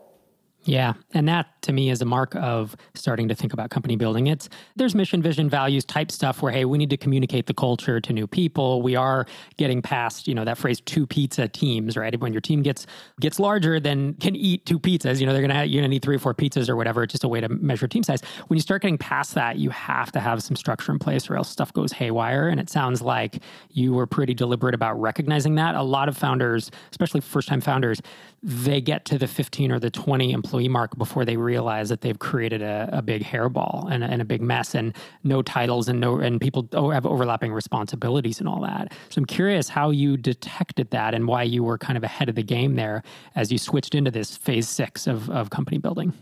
[0.63, 0.93] Yeah.
[1.13, 4.27] And that to me is a mark of starting to think about company building.
[4.27, 7.99] It's there's mission, vision, values type stuff where, hey, we need to communicate the culture
[7.99, 8.81] to new people.
[8.81, 9.25] We are
[9.57, 12.17] getting past, you know, that phrase two pizza teams, right?
[12.19, 12.85] When your team gets
[13.19, 15.19] gets larger, then can eat two pizzas.
[15.19, 17.03] You know, they're gonna you're gonna need three or four pizzas or whatever.
[17.03, 18.21] It's just a way to measure team size.
[18.47, 21.35] When you start getting past that, you have to have some structure in place or
[21.35, 22.47] else stuff goes haywire.
[22.47, 23.39] And it sounds like
[23.71, 25.75] you were pretty deliberate about recognizing that.
[25.75, 28.01] A lot of founders, especially first time founders,
[28.41, 32.19] they get to the 15 or the 20 employee mark before they realize that they've
[32.19, 36.19] created a, a big hairball and, and, a big mess and no titles and no
[36.19, 38.93] and people oh, have overlapping responsibilities and all that.
[39.09, 42.35] So I'm curious how you detected that and why you were kind of ahead of
[42.35, 43.03] the game there
[43.35, 46.13] as you switched into this phase six of, of company building.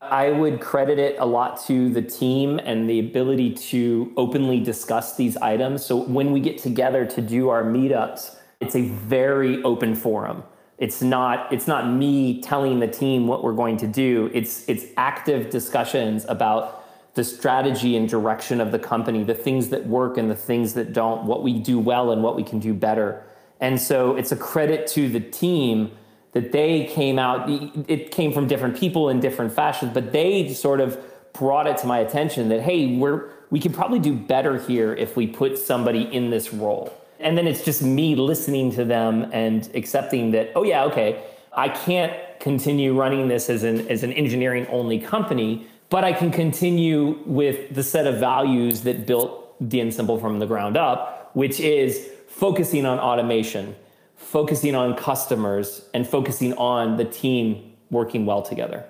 [0.00, 5.16] I would credit it a lot to the team and the ability to openly discuss
[5.16, 5.84] these items.
[5.84, 10.42] So when we get together to do our meetups, it's a very open forum
[10.78, 14.30] it's not it's not me telling the team what we're going to do.
[14.32, 16.84] It's it's active discussions about
[17.14, 20.92] the strategy and direction of the company, the things that work and the things that
[20.92, 23.22] don't, what we do well and what we can do better.
[23.60, 25.92] And so it's a credit to the team
[26.32, 27.48] that they came out
[27.88, 30.98] it came from different people in different fashions, but they sort of
[31.32, 35.16] brought it to my attention that hey, we're we can probably do better here if
[35.16, 39.70] we put somebody in this role and then it's just me listening to them and
[39.74, 41.22] accepting that oh yeah okay
[41.52, 46.30] i can't continue running this as an as an engineering only company but i can
[46.30, 52.10] continue with the set of values that built DNSimple from the ground up which is
[52.28, 53.74] focusing on automation
[54.16, 58.84] focusing on customers and focusing on the team working well together.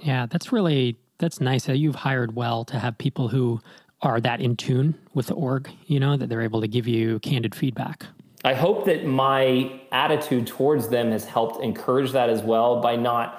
[0.00, 3.60] Yeah that's really that's nice that you've hired well to have people who
[4.02, 7.18] are that in tune with the org, you know, that they're able to give you
[7.20, 8.04] candid feedback.
[8.44, 13.38] I hope that my attitude towards them has helped encourage that as well by not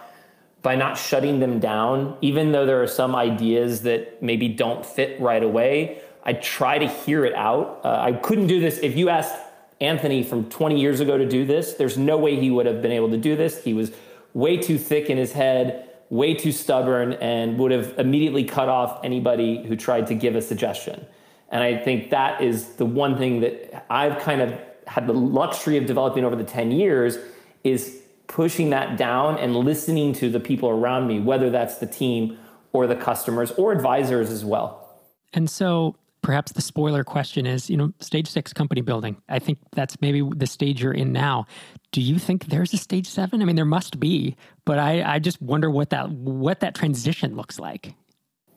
[0.62, 5.20] by not shutting them down even though there are some ideas that maybe don't fit
[5.20, 6.02] right away.
[6.24, 7.82] I try to hear it out.
[7.84, 9.36] Uh, I couldn't do this if you asked
[9.82, 12.94] Anthony from 20 years ago to do this, there's no way he would have been
[12.94, 13.62] able to do this.
[13.62, 13.92] He was
[14.34, 19.00] way too thick in his head way too stubborn and would have immediately cut off
[19.04, 21.06] anybody who tried to give a suggestion.
[21.50, 25.78] And I think that is the one thing that I've kind of had the luxury
[25.78, 27.18] of developing over the 10 years
[27.64, 32.38] is pushing that down and listening to the people around me, whether that's the team
[32.72, 35.00] or the customers or advisors as well.
[35.34, 39.22] And so perhaps the spoiler question is, you know, stage six company building.
[39.30, 41.46] I think that's maybe the stage you're in now.
[41.92, 43.44] Do you think there's a stage seven?
[43.44, 47.36] I mean, there must be, but I, I just wonder what that what that transition
[47.36, 47.94] looks like.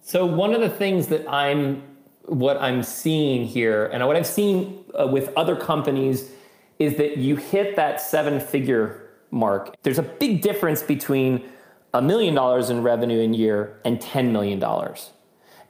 [0.01, 1.83] So one of the things that I'm
[2.25, 6.31] what I'm seeing here, and what I've seen uh, with other companies,
[6.79, 9.75] is that you hit that seven figure mark.
[9.83, 11.45] There's a big difference between
[11.95, 14.61] a million dollars in revenue in year and $10 million.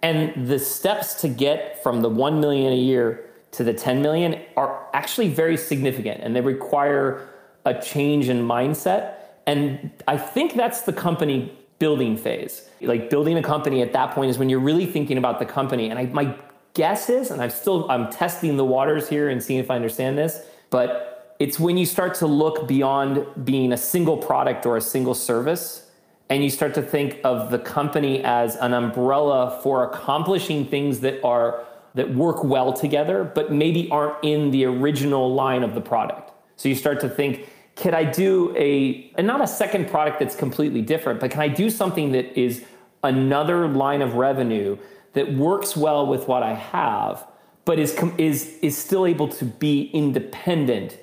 [0.02, 4.40] And the steps to get from the 1 million a year to the 10 million
[4.56, 7.28] are actually very significant and they require
[7.64, 9.14] a change in mindset.
[9.46, 12.68] And I think that's the company building phase.
[12.80, 15.90] Like building a company at that point is when you're really thinking about the company.
[15.90, 16.34] And I, my
[16.74, 20.18] guess is, and I'm still I'm testing the waters here and seeing if I understand
[20.18, 24.80] this, but it's when you start to look beyond being a single product or a
[24.80, 25.85] single service
[26.28, 31.22] and you start to think of the company as an umbrella for accomplishing things that
[31.24, 31.64] are
[31.94, 36.32] that work well together but maybe aren't in the original line of the product.
[36.56, 40.34] So you start to think can i do a and not a second product that's
[40.34, 42.64] completely different but can i do something that is
[43.04, 44.78] another line of revenue
[45.12, 47.26] that works well with what i have
[47.66, 50.98] but is is is still able to be independent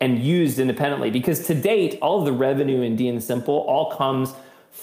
[0.00, 1.10] and used independently?
[1.10, 4.34] Because to date all of the revenue in DNSimple all comes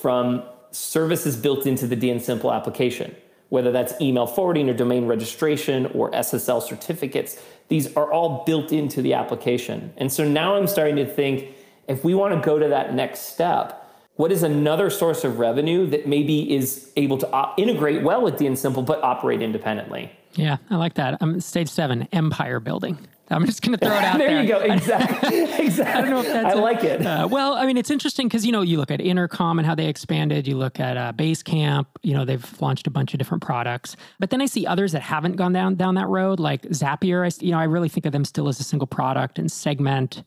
[0.01, 3.15] from services built into the DNSimple application,
[3.49, 7.41] whether that's email forwarding or domain registration or SSL certificates.
[7.69, 9.93] These are all built into the application.
[9.97, 11.55] And so now I'm starting to think
[11.87, 13.81] if we want to go to that next step,
[14.15, 18.35] what is another source of revenue that maybe is able to op- integrate well with
[18.35, 20.11] DNSimple but operate independently?
[20.33, 21.21] Yeah, I like that.
[21.21, 22.97] Um, stage seven, empire building.
[23.29, 24.27] I'm just going to throw it out there.
[24.29, 24.41] there.
[24.43, 24.59] you go.
[24.75, 25.43] Exactly.
[25.65, 25.93] exactly.
[25.93, 26.55] I don't know if that's.
[26.55, 27.05] I a, like it.
[27.05, 29.73] Uh, well, I mean, it's interesting because you know you look at Intercom and how
[29.75, 30.47] they expanded.
[30.47, 31.85] You look at uh, Basecamp.
[32.03, 33.95] You know they've launched a bunch of different products.
[34.19, 37.25] But then I see others that haven't gone down down that road, like Zapier.
[37.25, 40.23] I, you know, I really think of them still as a single product and Segment.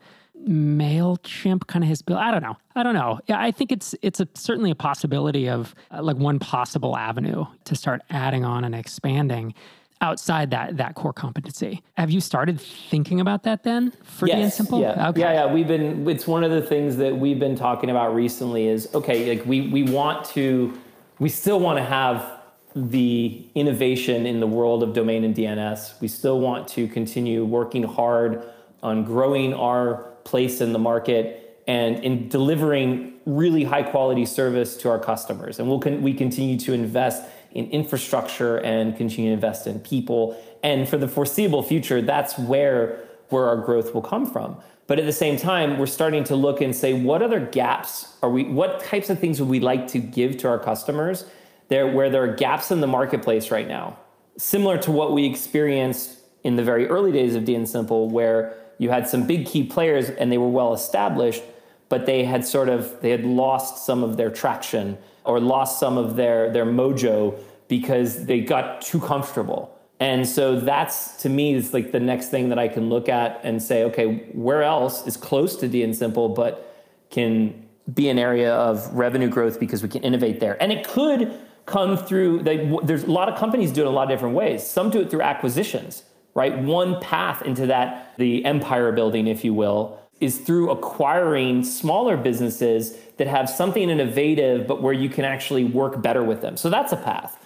[0.47, 2.21] Mailchimp kind of has built.
[2.21, 2.57] I don't know.
[2.77, 3.19] I don't know.
[3.27, 7.45] Yeah, I think it's it's a, certainly a possibility of uh, like one possible avenue
[7.65, 9.55] to start adding on and expanding
[10.01, 11.83] outside that that core competency.
[11.97, 14.81] Have you started thinking about that then for yes, Simple?
[14.81, 15.09] Yeah.
[15.09, 15.21] Okay.
[15.21, 15.53] yeah, yeah.
[15.53, 16.09] We've been.
[16.09, 18.69] It's one of the things that we've been talking about recently.
[18.69, 19.37] Is okay.
[19.37, 20.79] Like we we want to.
[21.19, 22.39] We still want to have
[22.77, 26.01] the innovation in the world of domain and DNS.
[26.01, 28.45] We still want to continue working hard
[28.83, 34.89] on growing our place in the market and in delivering really high quality service to
[34.89, 35.59] our customers.
[35.59, 37.25] And we'll con- we continue to invest
[37.59, 40.41] in infrastructure and continue to invest in people.
[40.63, 44.57] And for the foreseeable future, that's where where our growth will come from.
[44.87, 48.31] But at the same time, we're starting to look and say, what other gaps are
[48.31, 48.45] we?
[48.45, 51.27] What types of things would we like to give to our customers?
[51.69, 53.99] There, where there are gaps in the marketplace right now,
[54.39, 59.07] similar to what we experienced in the very early days of DNSimple, where you had
[59.07, 61.43] some big key players and they were well established,
[61.91, 65.99] but they had sort of they had lost some of their traction or lost some
[65.99, 67.39] of their their mojo
[67.69, 69.75] because they got too comfortable.
[70.01, 73.41] And so that's to me is like the next thing that I can look at
[73.43, 76.65] and say, okay, where else is close to DNSimple but
[77.11, 80.61] can be an area of revenue growth because we can innovate there.
[80.63, 84.05] And it could come through they, there's a lot of companies do it a lot
[84.05, 84.67] of different ways.
[84.67, 86.05] Some do it through acquisitions,
[86.35, 86.57] right?
[86.59, 92.97] One path into that the empire building if you will is through acquiring smaller businesses
[93.19, 96.57] that have something innovative, but where you can actually work better with them.
[96.57, 97.39] So that's a path.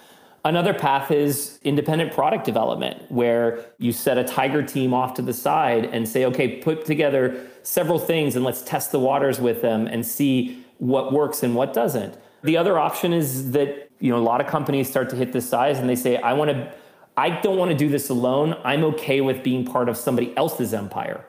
[0.45, 5.31] Another path is independent product development, where you set a tiger team off to the
[5.31, 9.87] side and say, okay, put together several things and let's test the waters with them
[9.87, 12.17] and see what works and what doesn't.
[12.43, 15.47] The other option is that, you know, a lot of companies start to hit this
[15.47, 16.73] size and they say, I want to,
[17.15, 18.57] I don't want to do this alone.
[18.65, 21.23] I'm okay with being part of somebody else's empire.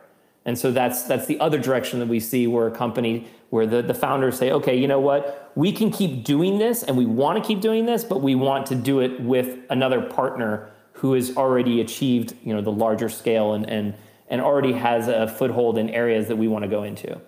[0.47, 3.83] And so that's that's the other direction that we see where a company where the,
[3.83, 7.41] the founders say, okay, you know what, we can keep doing this and we want
[7.41, 11.37] to keep doing this, but we want to do it with another partner who has
[11.37, 13.95] already achieved, you know, the larger scale and and
[14.29, 17.21] and already has a foothold in areas that we want to go into.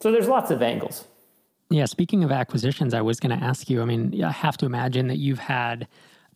[0.00, 1.04] So there's lots of angles.
[1.70, 4.66] Yeah, speaking of acquisitions, I was going to ask you, I mean, I have to
[4.66, 5.88] imagine that you've had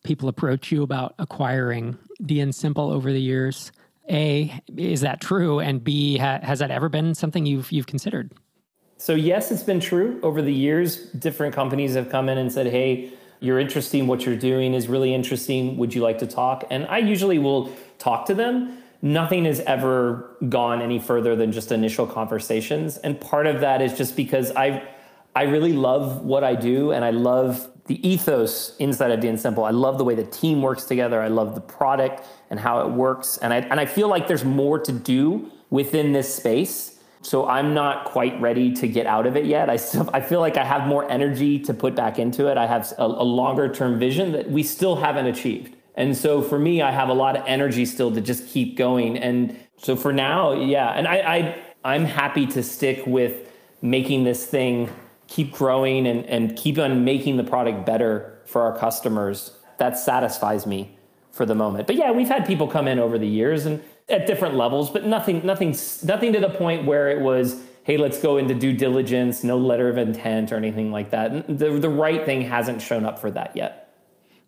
[0.05, 3.73] people approach you about acquiring DNSimple over the years.
[4.11, 5.61] A, is that true?
[5.61, 8.33] And B, ha- has that ever been something you've you've considered?
[8.97, 10.97] So yes, it's been true over the years.
[11.13, 14.07] Different companies have come in and said, "Hey, you're interesting.
[14.07, 15.77] What you're doing is really interesting.
[15.77, 18.79] Would you like to talk?" And I usually will talk to them.
[19.01, 23.97] Nothing has ever gone any further than just initial conversations, and part of that is
[23.97, 24.83] just because I
[25.37, 29.67] I really love what I do, and I love the ethos inside of DNSimple.
[29.67, 31.21] I love the way the team works together.
[31.21, 33.39] I love the product and how it works.
[33.39, 37.01] And I, and I feel like there's more to do within this space.
[37.23, 39.69] So I'm not quite ready to get out of it yet.
[39.71, 42.59] I still, I feel like I have more energy to put back into it.
[42.59, 45.75] I have a, a longer term vision that we still haven't achieved.
[45.97, 49.19] And so for me, I have a lot of energy still to just keep going.
[49.19, 50.91] And so for now, yeah.
[50.91, 54.91] And I, I I'm happy to stick with making this thing
[55.29, 60.67] keep growing and, and keep on making the product better for our customers, that satisfies
[60.67, 60.99] me
[61.31, 61.87] for the moment.
[61.87, 65.05] But yeah, we've had people come in over the years and at different levels, but
[65.05, 69.45] nothing, nothing, nothing to the point where it was, hey, let's go into due diligence,
[69.45, 71.47] no letter of intent or anything like that.
[71.47, 73.88] The, the right thing hasn't shown up for that yet.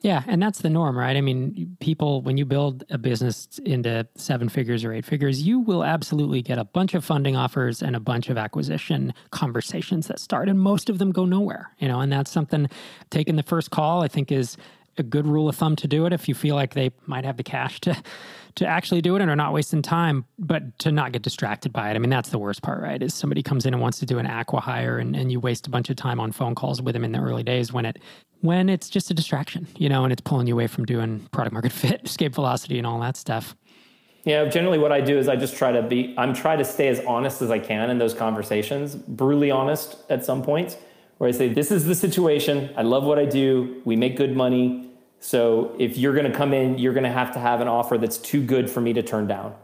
[0.03, 1.15] Yeah, and that's the norm, right?
[1.17, 5.61] I mean, people, when you build a business into seven figures or eight figures, you
[5.61, 10.19] will absolutely get a bunch of funding offers and a bunch of acquisition conversations that
[10.19, 12.69] start, and most of them go nowhere, you know, and that's something
[13.11, 14.57] taking the first call, I think, is
[14.97, 17.37] a good rule of thumb to do it if you feel like they might have
[17.37, 17.97] the cash to
[18.61, 21.91] to actually do it and are not wasting time, but to not get distracted by
[21.91, 21.95] it.
[21.95, 23.03] I mean, that's the worst part, right?
[23.03, 25.71] Is somebody comes in and wants to do an acqui-hire and, and you waste a
[25.71, 27.99] bunch of time on phone calls with them in the early days when it
[28.43, 31.55] when it's just a distraction, you know, and it's pulling you away from doing product
[31.55, 33.57] market fit, escape velocity and all that stuff.
[34.25, 36.89] Yeah, generally what I do is I just try to be I'm trying to stay
[36.89, 40.77] as honest as I can in those conversations, brutally honest at some points,
[41.17, 42.69] where I say, This is the situation.
[42.77, 43.81] I love what I do.
[43.87, 44.90] We make good money
[45.21, 47.99] so if you're going to come in, you're going to have to have an offer
[47.99, 49.55] that's too good for me to turn down.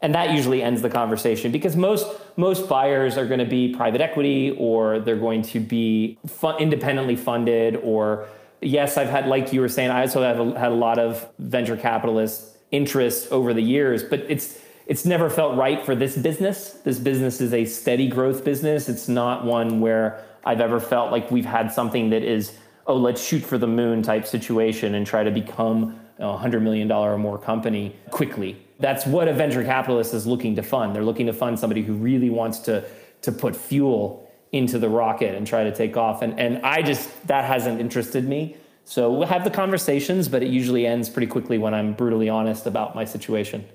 [0.00, 2.06] And that usually ends the conversation because most
[2.36, 6.18] most buyers are going to be private equity or they're going to be
[6.60, 8.28] independently funded or
[8.60, 11.28] yes, I've had like you were saying, I also have a, had a lot of
[11.40, 16.70] venture capitalist interest over the years, but it's it's never felt right for this business.
[16.84, 18.88] This business is a steady growth business.
[18.88, 22.56] It's not one where I've ever felt like we've had something that is
[22.88, 26.90] oh, let's shoot for the moon type situation and try to become a $100 million
[26.90, 28.56] or more company quickly.
[28.80, 30.96] That's what a venture capitalist is looking to fund.
[30.96, 32.84] They're looking to fund somebody who really wants to,
[33.22, 36.22] to put fuel into the rocket and try to take off.
[36.22, 38.56] And, and I just, that hasn't interested me.
[38.84, 42.66] So we'll have the conversations, but it usually ends pretty quickly when I'm brutally honest
[42.66, 43.66] about my situation.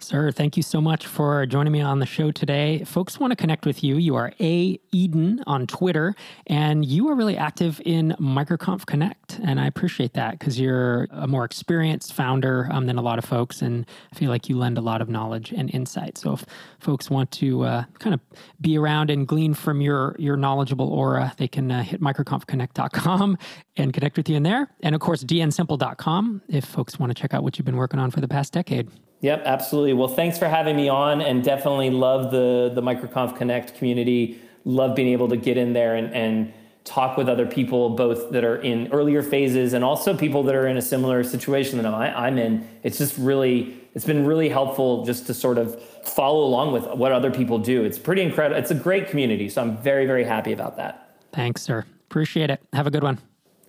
[0.00, 2.84] Sir, thank you so much for joining me on the show today.
[2.84, 3.96] Folks want to connect with you.
[3.96, 6.14] You are A Eden on Twitter,
[6.46, 9.40] and you are really active in MicroConf Connect.
[9.42, 13.24] And I appreciate that because you're a more experienced founder um, than a lot of
[13.24, 16.16] folks, and I feel like you lend a lot of knowledge and insight.
[16.16, 16.46] So if
[16.78, 18.20] folks want to uh, kind of
[18.60, 23.36] be around and glean from your your knowledgeable aura, they can uh, hit microconfconnect.com
[23.76, 24.70] and connect with you in there.
[24.80, 28.12] And of course, dnsimple.com if folks want to check out what you've been working on
[28.12, 28.88] for the past decade.
[29.20, 29.94] Yep, absolutely.
[29.94, 34.40] Well, thanks for having me on, and definitely love the the MicroConf Connect community.
[34.64, 36.52] Love being able to get in there and, and
[36.84, 40.66] talk with other people, both that are in earlier phases and also people that are
[40.66, 42.68] in a similar situation that I'm, I'm in.
[42.82, 47.12] It's just really, it's been really helpful just to sort of follow along with what
[47.12, 47.84] other people do.
[47.84, 48.58] It's pretty incredible.
[48.58, 51.16] It's a great community, so I'm very, very happy about that.
[51.32, 51.84] Thanks, sir.
[52.06, 52.62] Appreciate it.
[52.72, 53.18] Have a good one.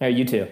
[0.02, 0.47] All right, you too.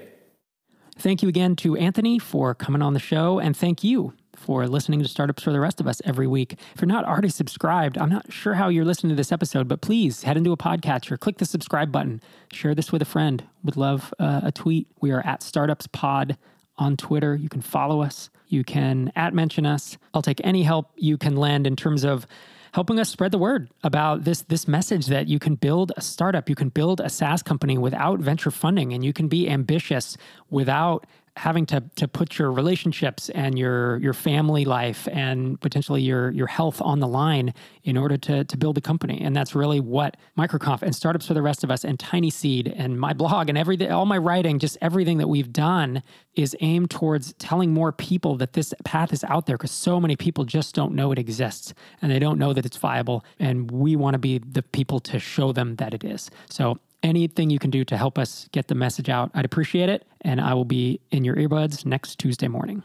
[0.97, 5.01] Thank you again to Anthony for coming on the show, and thank you for listening
[5.01, 6.53] to Startups for the Rest of Us every week.
[6.73, 9.81] If you're not already subscribed, I'm not sure how you're listening to this episode, but
[9.81, 12.21] please head into a podcatcher, click the subscribe button,
[12.53, 13.43] share this with a friend.
[13.63, 14.87] Would love uh, a tweet.
[15.01, 16.37] We are at Startups Pod
[16.77, 17.35] on Twitter.
[17.35, 18.29] You can follow us.
[18.47, 19.97] You can at mention us.
[20.13, 22.27] I'll take any help you can lend in terms of
[22.73, 26.47] helping us spread the word about this this message that you can build a startup,
[26.47, 30.15] you can build a SaaS company without venture funding, and you can be ambitious
[30.49, 31.05] without
[31.37, 36.47] having to to put your relationships and your your family life and potentially your your
[36.47, 39.21] health on the line in order to to build a company.
[39.21, 42.99] And that's really what microconf and startups for the rest of us and TinySeed and
[42.99, 46.01] my blog and everything all my writing just everything that we've done
[46.35, 50.15] is aimed towards telling more people that this path is out there because so many
[50.15, 53.23] people just don't know it exists and they don't know that it's viable.
[53.39, 56.29] And we want to be the people to show them that it is.
[56.49, 60.05] So anything you can do to help us get the message out, I'd appreciate it.
[60.21, 62.83] And I will be in your earbuds next Tuesday morning.